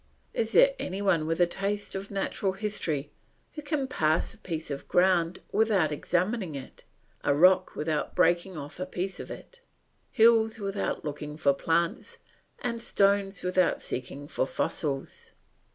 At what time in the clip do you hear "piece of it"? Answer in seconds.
8.87-9.61